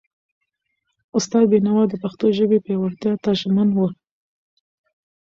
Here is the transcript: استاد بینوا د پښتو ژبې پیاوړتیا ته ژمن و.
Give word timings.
استاد 1.17 1.43
بینوا 1.51 1.83
د 1.89 1.93
پښتو 2.03 2.25
ژبې 2.37 2.57
پیاوړتیا 2.65 3.13
ته 3.23 3.31
ژمن 3.39 3.69
و. 3.75 3.79